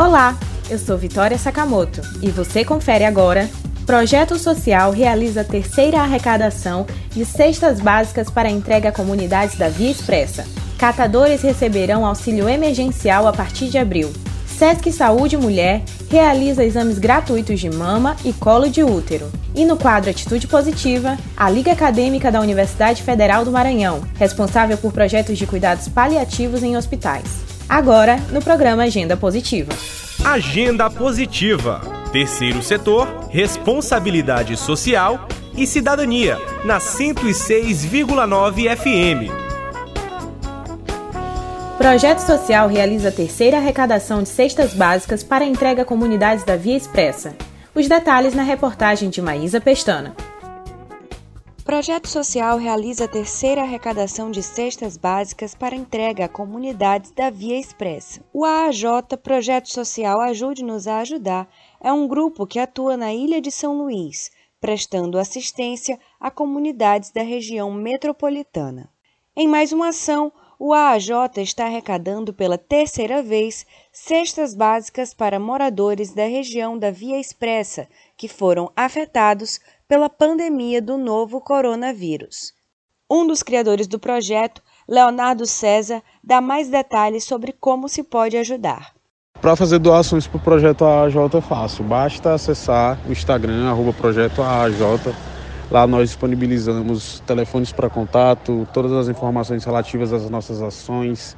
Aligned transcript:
Olá, 0.00 0.34
eu 0.70 0.78
sou 0.78 0.96
Vitória 0.96 1.36
Sakamoto 1.36 2.00
e 2.22 2.30
você 2.30 2.64
confere 2.64 3.04
agora. 3.04 3.50
Projeto 3.84 4.38
Social 4.38 4.92
realiza 4.92 5.42
a 5.42 5.44
terceira 5.44 6.00
arrecadação 6.00 6.86
de 7.10 7.22
cestas 7.22 7.80
básicas 7.80 8.30
para 8.30 8.48
entrega 8.48 8.88
a 8.88 8.92
comunidades 8.92 9.58
da 9.58 9.68
Via 9.68 9.90
Expressa. 9.90 10.46
Catadores 10.78 11.42
receberão 11.42 12.06
auxílio 12.06 12.48
emergencial 12.48 13.28
a 13.28 13.32
partir 13.34 13.68
de 13.68 13.76
abril. 13.76 14.10
Sesc 14.46 14.90
Saúde 14.90 15.36
Mulher 15.36 15.82
realiza 16.10 16.64
exames 16.64 16.98
gratuitos 16.98 17.60
de 17.60 17.68
mama 17.68 18.16
e 18.24 18.32
colo 18.32 18.70
de 18.70 18.82
útero. 18.82 19.30
E 19.54 19.66
no 19.66 19.76
quadro 19.76 20.08
Atitude 20.08 20.46
Positiva, 20.46 21.18
a 21.36 21.50
Liga 21.50 21.72
Acadêmica 21.72 22.32
da 22.32 22.40
Universidade 22.40 23.02
Federal 23.02 23.44
do 23.44 23.52
Maranhão, 23.52 24.00
responsável 24.18 24.78
por 24.78 24.94
projetos 24.94 25.36
de 25.36 25.46
cuidados 25.46 25.88
paliativos 25.88 26.62
em 26.62 26.74
hospitais. 26.74 27.49
Agora, 27.70 28.16
no 28.32 28.42
programa 28.42 28.82
Agenda 28.82 29.16
Positiva. 29.16 29.72
Agenda 30.24 30.90
Positiva. 30.90 31.80
Terceiro 32.10 32.60
setor, 32.64 33.28
responsabilidade 33.30 34.56
social 34.56 35.28
e 35.56 35.64
cidadania, 35.68 36.36
na 36.64 36.78
106,9 36.78 38.76
FM. 38.76 39.30
Projeto 41.78 42.18
Social 42.18 42.66
realiza 42.66 43.10
a 43.10 43.12
terceira 43.12 43.58
arrecadação 43.58 44.24
de 44.24 44.30
cestas 44.30 44.74
básicas 44.74 45.22
para 45.22 45.44
entrega 45.44 45.82
a 45.82 45.84
comunidades 45.84 46.42
da 46.44 46.56
Via 46.56 46.76
Expressa. 46.76 47.36
Os 47.72 47.86
detalhes 47.86 48.34
na 48.34 48.42
reportagem 48.42 49.08
de 49.08 49.22
Maísa 49.22 49.60
Pestana. 49.60 50.12
Projeto 51.70 52.08
Social 52.08 52.58
realiza 52.58 53.04
a 53.04 53.08
terceira 53.08 53.62
arrecadação 53.62 54.28
de 54.28 54.42
cestas 54.42 54.96
básicas 54.96 55.54
para 55.54 55.76
entrega 55.76 56.24
a 56.24 56.28
comunidades 56.28 57.12
da 57.12 57.30
Via 57.30 57.56
Expressa. 57.56 58.20
O 58.32 58.44
AAJ 58.44 59.16
Projeto 59.22 59.72
Social 59.72 60.20
Ajude-nos 60.20 60.88
a 60.88 60.98
Ajudar 60.98 61.48
é 61.80 61.92
um 61.92 62.08
grupo 62.08 62.44
que 62.44 62.58
atua 62.58 62.96
na 62.96 63.14
Ilha 63.14 63.40
de 63.40 63.52
São 63.52 63.78
Luís, 63.78 64.32
prestando 64.60 65.16
assistência 65.16 65.96
a 66.18 66.28
comunidades 66.28 67.12
da 67.12 67.22
região 67.22 67.72
metropolitana. 67.72 68.90
Em 69.36 69.46
mais 69.46 69.72
uma 69.72 69.90
ação, 69.90 70.32
o 70.58 70.74
AAJ 70.74 71.38
está 71.38 71.66
arrecadando 71.66 72.34
pela 72.34 72.58
terceira 72.58 73.22
vez 73.22 73.64
cestas 73.92 74.54
básicas 74.54 75.14
para 75.14 75.38
moradores 75.38 76.12
da 76.12 76.24
região 76.24 76.76
da 76.76 76.90
Via 76.90 77.20
Expressa 77.20 77.88
que 78.16 78.26
foram 78.26 78.72
afetados 78.74 79.60
pela 79.90 80.08
pandemia 80.08 80.80
do 80.80 80.96
novo 80.96 81.40
coronavírus. 81.40 82.52
Um 83.10 83.26
dos 83.26 83.42
criadores 83.42 83.88
do 83.88 83.98
projeto, 83.98 84.62
Leonardo 84.88 85.44
César, 85.46 86.00
dá 86.22 86.40
mais 86.40 86.68
detalhes 86.68 87.24
sobre 87.24 87.52
como 87.52 87.88
se 87.88 88.04
pode 88.04 88.36
ajudar. 88.36 88.94
Para 89.40 89.56
fazer 89.56 89.80
doações 89.80 90.28
para 90.28 90.36
o 90.36 90.40
projeto 90.40 90.84
AAJ 90.84 91.16
é 91.36 91.40
fácil, 91.40 91.82
basta 91.82 92.34
acessar 92.34 93.00
o 93.08 93.10
Instagram, 93.10 93.68
arroba 93.68 93.92
projeto 93.92 94.40
AAJ. 94.40 95.12
Lá 95.72 95.88
nós 95.88 96.10
disponibilizamos 96.10 97.18
telefones 97.26 97.72
para 97.72 97.90
contato, 97.90 98.68
todas 98.72 98.92
as 98.92 99.08
informações 99.08 99.64
relativas 99.64 100.12
às 100.12 100.30
nossas 100.30 100.62
ações. 100.62 101.36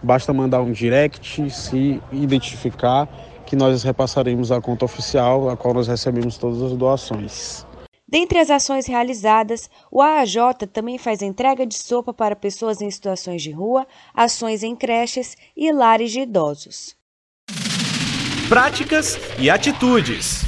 Basta 0.00 0.32
mandar 0.32 0.60
um 0.60 0.70
direct, 0.70 1.50
se 1.50 2.00
identificar, 2.12 3.08
que 3.44 3.56
nós 3.56 3.82
repassaremos 3.82 4.52
a 4.52 4.60
conta 4.60 4.84
oficial, 4.84 5.50
a 5.50 5.56
qual 5.56 5.74
nós 5.74 5.88
recebemos 5.88 6.38
todas 6.38 6.62
as 6.62 6.76
doações. 6.76 7.66
Dentre 8.08 8.38
as 8.38 8.48
ações 8.48 8.86
realizadas, 8.86 9.68
o 9.90 10.00
AAJ 10.00 10.66
também 10.72 10.96
faz 10.96 11.20
entrega 11.20 11.66
de 11.66 11.74
sopa 11.74 12.14
para 12.14 12.34
pessoas 12.34 12.80
em 12.80 12.90
situações 12.90 13.42
de 13.42 13.50
rua, 13.50 13.86
ações 14.14 14.62
em 14.62 14.74
creches 14.74 15.36
e 15.54 15.70
lares 15.70 16.10
de 16.10 16.20
idosos. 16.20 16.96
Práticas 18.48 19.18
e 19.38 19.50
atitudes. 19.50 20.40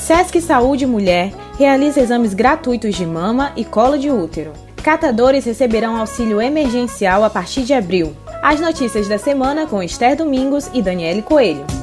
Sesc 0.00 0.40
Saúde 0.40 0.86
Mulher 0.86 1.30
realiza 1.58 2.00
exames 2.00 2.32
gratuitos 2.32 2.96
de 2.96 3.04
mama 3.04 3.52
e 3.54 3.66
colo 3.66 3.98
de 3.98 4.10
útero. 4.10 4.54
Catadores 4.82 5.44
receberão 5.44 5.96
auxílio 5.98 6.40
emergencial 6.40 7.22
a 7.22 7.28
partir 7.28 7.64
de 7.64 7.74
abril. 7.74 8.16
As 8.42 8.58
notícias 8.58 9.06
da 9.06 9.18
semana 9.18 9.66
com 9.66 9.82
Esther 9.82 10.16
Domingos 10.16 10.70
e 10.72 10.80
Daniele 10.80 11.20
Coelho. 11.20 11.81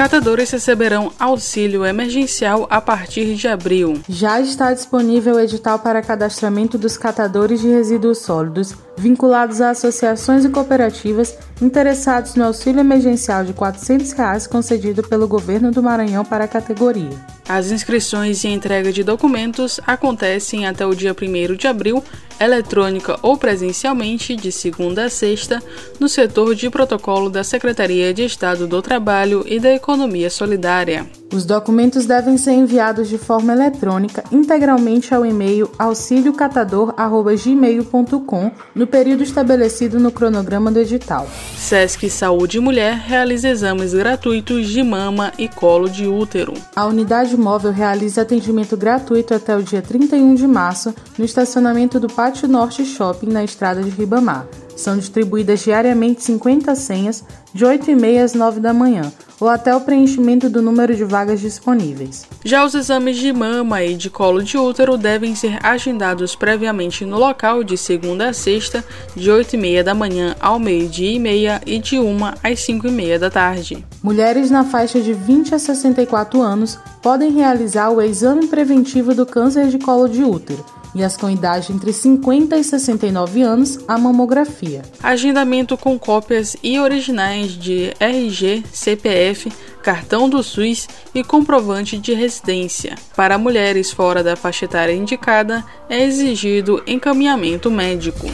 Catadores 0.00 0.50
receberão 0.50 1.12
auxílio 1.18 1.84
emergencial 1.84 2.66
a 2.70 2.80
partir 2.80 3.34
de 3.34 3.46
abril. 3.46 4.00
Já 4.08 4.40
está 4.40 4.72
disponível 4.72 5.34
o 5.34 5.38
edital 5.38 5.78
para 5.78 6.00
cadastramento 6.00 6.78
dos 6.78 6.96
catadores 6.96 7.60
de 7.60 7.68
resíduos 7.68 8.16
sólidos 8.16 8.74
vinculados 9.00 9.60
a 9.60 9.70
associações 9.70 10.44
e 10.44 10.50
cooperativas 10.50 11.36
interessados 11.60 12.34
no 12.34 12.44
auxílio 12.44 12.80
emergencial 12.80 13.44
de 13.44 13.52
400 13.52 14.12
reais 14.12 14.46
concedido 14.46 15.02
pelo 15.02 15.26
governo 15.26 15.72
do 15.72 15.82
Maranhão 15.82 16.24
para 16.24 16.44
a 16.44 16.48
categoria. 16.48 17.10
As 17.48 17.70
inscrições 17.70 18.44
e 18.44 18.48
entrega 18.48 18.92
de 18.92 19.02
documentos 19.02 19.80
acontecem 19.86 20.66
até 20.66 20.86
o 20.86 20.94
dia 20.94 21.16
1 21.20 21.56
de 21.56 21.66
abril, 21.66 22.04
eletrônica 22.38 23.18
ou 23.22 23.36
presencialmente, 23.36 24.36
de 24.36 24.52
segunda 24.52 25.06
a 25.06 25.10
sexta, 25.10 25.60
no 25.98 26.08
setor 26.08 26.54
de 26.54 26.70
protocolo 26.70 27.28
da 27.28 27.42
Secretaria 27.42 28.14
de 28.14 28.24
Estado 28.24 28.68
do 28.68 28.80
Trabalho 28.80 29.42
e 29.46 29.58
da 29.58 29.74
Economia 29.74 30.30
Solidária. 30.30 31.19
Os 31.32 31.44
documentos 31.44 32.06
devem 32.06 32.36
ser 32.36 32.50
enviados 32.52 33.08
de 33.08 33.16
forma 33.16 33.52
eletrônica 33.52 34.24
integralmente 34.32 35.14
ao 35.14 35.24
e-mail 35.24 35.70
auxiliocatador.gmail.com 35.78 38.50
no 38.74 38.86
período 38.86 39.22
estabelecido 39.22 40.00
no 40.00 40.10
cronograma 40.10 40.72
do 40.72 40.80
edital. 40.80 41.28
SESC 41.56 42.10
Saúde 42.10 42.58
Mulher 42.58 42.94
realiza 42.94 43.48
exames 43.48 43.94
gratuitos 43.94 44.66
de 44.68 44.82
mama 44.82 45.32
e 45.38 45.46
colo 45.46 45.88
de 45.88 46.08
útero. 46.08 46.52
A 46.74 46.86
unidade 46.86 47.36
móvel 47.36 47.70
realiza 47.70 48.22
atendimento 48.22 48.76
gratuito 48.76 49.32
até 49.32 49.56
o 49.56 49.62
dia 49.62 49.80
31 49.80 50.34
de 50.34 50.48
março 50.48 50.92
no 51.16 51.24
estacionamento 51.24 52.00
do 52.00 52.08
Pátio 52.08 52.48
Norte 52.48 52.84
Shopping 52.84 53.28
na 53.28 53.44
estrada 53.44 53.80
de 53.82 53.90
Ribamar. 53.90 54.48
São 54.80 54.96
distribuídas 54.96 55.60
diariamente 55.60 56.22
50 56.24 56.74
senhas 56.74 57.22
de 57.52 57.66
8h30 57.66 58.24
às 58.24 58.34
9 58.34 58.60
da 58.60 58.72
manhã 58.72 59.12
ou 59.38 59.48
até 59.48 59.74
o 59.74 59.80
preenchimento 59.80 60.48
do 60.48 60.62
número 60.62 60.94
de 60.94 61.04
vagas 61.04 61.40
disponíveis. 61.40 62.26
Já 62.44 62.64
os 62.64 62.74
exames 62.74 63.16
de 63.16 63.32
mama 63.32 63.82
e 63.82 63.94
de 63.94 64.08
colo 64.08 64.42
de 64.42 64.56
útero 64.56 64.96
devem 64.96 65.34
ser 65.34 65.58
agendados 65.62 66.34
previamente 66.34 67.04
no 67.04 67.18
local 67.18 67.62
de 67.62 67.76
segunda 67.76 68.28
a 68.28 68.32
sexta, 68.32 68.84
de 69.16 69.30
8 69.30 69.54
e 69.54 69.58
meia 69.58 69.84
da 69.84 69.94
manhã 69.94 70.34
ao 70.40 70.58
meio-dia 70.58 71.12
e 71.12 71.18
meia 71.18 71.60
e 71.66 71.78
de 71.78 71.98
1 71.98 72.18
às 72.42 72.60
5 72.60 72.86
e 72.86 72.90
meia 72.90 73.18
da 73.18 73.30
tarde. 73.30 73.84
Mulheres 74.02 74.50
na 74.50 74.64
faixa 74.64 75.00
de 75.00 75.12
20 75.12 75.54
a 75.54 75.58
64 75.58 76.40
anos 76.40 76.78
podem 77.02 77.32
realizar 77.32 77.90
o 77.90 78.00
exame 78.00 78.46
preventivo 78.46 79.14
do 79.14 79.26
câncer 79.26 79.68
de 79.68 79.78
colo 79.78 80.08
de 80.08 80.22
útero 80.22 80.79
e 80.94 81.02
as 81.02 81.16
com 81.16 81.30
idade 81.30 81.72
entre 81.72 81.92
50 81.92 82.56
e 82.56 82.64
69 82.64 83.42
anos, 83.42 83.78
a 83.86 83.96
mamografia. 83.98 84.82
Agendamento 85.02 85.76
com 85.76 85.98
cópias 85.98 86.56
e 86.62 86.78
originais 86.78 87.52
de 87.52 87.94
RG, 87.98 88.64
CPF, 88.72 89.52
cartão 89.82 90.28
do 90.28 90.42
SUS 90.42 90.88
e 91.14 91.24
comprovante 91.24 91.98
de 91.98 92.12
residência. 92.12 92.96
Para 93.16 93.38
mulheres 93.38 93.90
fora 93.90 94.22
da 94.22 94.36
faixa 94.36 94.64
etária 94.64 94.92
indicada, 94.92 95.64
é 95.88 96.04
exigido 96.04 96.82
encaminhamento 96.86 97.70
médico. 97.70 98.26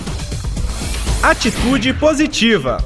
Atitude 1.22 1.92
positiva. 1.94 2.78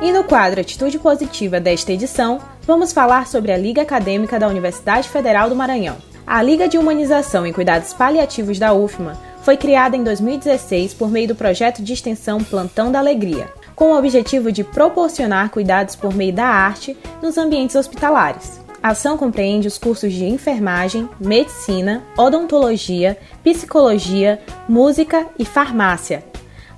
E 0.00 0.12
no 0.12 0.22
quadro 0.22 0.60
Atitude 0.60 0.98
Positiva 0.98 1.58
desta 1.58 1.90
edição, 1.90 2.38
vamos 2.66 2.92
falar 2.92 3.26
sobre 3.26 3.52
a 3.52 3.56
Liga 3.56 3.80
Acadêmica 3.80 4.38
da 4.38 4.46
Universidade 4.48 5.08
Federal 5.08 5.48
do 5.48 5.56
Maranhão. 5.56 5.96
A 6.26 6.42
Liga 6.42 6.66
de 6.66 6.78
Humanização 6.78 7.46
e 7.46 7.52
Cuidados 7.52 7.92
Paliativos 7.92 8.58
da 8.58 8.72
UFMA 8.72 9.14
foi 9.42 9.58
criada 9.58 9.94
em 9.94 10.02
2016 10.02 10.94
por 10.94 11.10
meio 11.10 11.28
do 11.28 11.34
projeto 11.34 11.82
de 11.82 11.92
extensão 11.92 12.42
Plantão 12.42 12.90
da 12.90 12.98
Alegria, 12.98 13.52
com 13.76 13.92
o 13.92 13.98
objetivo 13.98 14.50
de 14.50 14.64
proporcionar 14.64 15.50
cuidados 15.50 15.94
por 15.94 16.14
meio 16.14 16.32
da 16.32 16.46
arte 16.46 16.96
nos 17.22 17.36
ambientes 17.36 17.76
hospitalares. 17.76 18.58
A 18.82 18.90
ação 18.90 19.18
compreende 19.18 19.68
os 19.68 19.76
cursos 19.76 20.14
de 20.14 20.24
enfermagem, 20.24 21.08
medicina, 21.20 22.02
odontologia, 22.16 23.18
psicologia, 23.42 24.40
música 24.66 25.26
e 25.38 25.44
farmácia. 25.44 26.24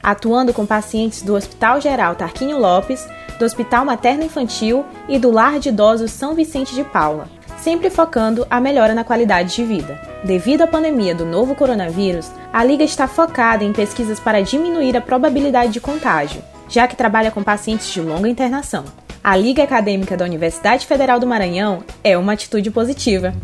atuando 0.02 0.52
com 0.52 0.64
pacientes 0.64 1.22
do 1.22 1.34
Hospital 1.34 1.81
Geral 1.81 2.14
Tarquínio 2.14 2.58
Lopes, 2.58 3.08
do 3.40 3.44
Hospital 3.44 3.84
Materno 3.84 4.25
Infantil 4.25 4.84
e 5.08 5.19
do 5.19 5.32
Lar 5.32 5.58
de 5.58 5.70
Idosos 5.70 6.12
São 6.12 6.32
Vicente 6.32 6.76
de 6.76 6.84
Paula, 6.84 7.28
sempre 7.67 7.91
focando 7.91 8.47
a 8.49 8.61
melhora 8.61 8.95
na 8.95 9.03
qualidade 9.03 9.57
de 9.57 9.65
vida. 9.65 10.01
Devido 10.23 10.63
à 10.63 10.69
pandemia 10.69 11.13
do 11.13 11.27
novo 11.27 11.57
coronavírus, 11.57 12.31
a 12.53 12.63
Liga 12.63 12.85
está 12.85 13.09
focada 13.09 13.65
em 13.65 13.73
pesquisas 13.73 14.21
para 14.21 14.41
diminuir 14.41 14.97
a 14.97 15.01
probabilidade 15.01 15.73
de 15.73 15.81
contágio, 15.81 16.41
já 16.69 16.87
que 16.87 16.95
trabalha 16.95 17.33
com 17.33 17.43
pacientes 17.43 17.91
de 17.91 18.01
longa 18.01 18.29
internação. 18.29 18.85
A 19.23 19.37
Liga 19.37 19.65
Acadêmica 19.65 20.17
da 20.17 20.25
Universidade 20.25 20.87
Federal 20.87 21.19
do 21.19 21.27
Maranhão 21.27 21.83
é 22.05 22.17
uma 22.17 22.35
atitude 22.35 22.71
positiva. 22.71 23.35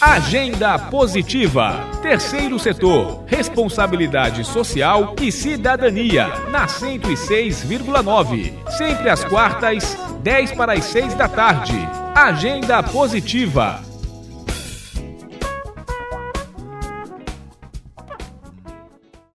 Agenda 0.00 0.78
Positiva. 0.78 1.90
Terceiro 2.00 2.58
setor. 2.58 3.22
Responsabilidade 3.26 4.44
social 4.44 5.14
e 5.20 5.30
cidadania. 5.30 6.26
Na 6.50 6.66
106,9. 6.66 8.54
Sempre 8.78 9.10
às 9.10 9.22
quartas, 9.22 9.98
10 10.22 10.52
para 10.52 10.72
as 10.72 10.84
6 10.84 11.12
da 11.12 11.28
tarde. 11.28 11.76
Agenda 12.14 12.82
Positiva. 12.82 13.89